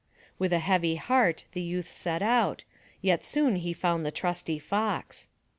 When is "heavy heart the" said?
0.57-1.61